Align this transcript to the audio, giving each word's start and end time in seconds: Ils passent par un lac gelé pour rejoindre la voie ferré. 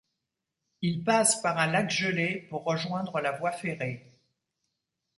Ils 0.81 1.03
passent 1.03 1.43
par 1.43 1.59
un 1.59 1.67
lac 1.67 1.91
gelé 1.91 2.47
pour 2.49 2.63
rejoindre 2.63 3.19
la 3.19 3.33
voie 3.33 3.51
ferré. 3.51 4.11